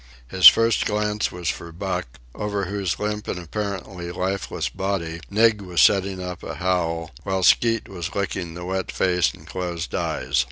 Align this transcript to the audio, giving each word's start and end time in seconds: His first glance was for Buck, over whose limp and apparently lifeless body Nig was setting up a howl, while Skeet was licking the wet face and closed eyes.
His 0.29 0.47
first 0.47 0.87
glance 0.87 1.31
was 1.31 1.49
for 1.49 1.71
Buck, 1.71 2.17
over 2.33 2.65
whose 2.65 2.97
limp 2.97 3.27
and 3.27 3.37
apparently 3.37 4.11
lifeless 4.11 4.67
body 4.67 5.21
Nig 5.29 5.61
was 5.61 5.79
setting 5.79 6.19
up 6.19 6.41
a 6.41 6.55
howl, 6.55 7.11
while 7.21 7.43
Skeet 7.43 7.87
was 7.87 8.15
licking 8.15 8.55
the 8.55 8.65
wet 8.65 8.91
face 8.91 9.31
and 9.31 9.45
closed 9.45 9.93
eyes. 9.93 10.39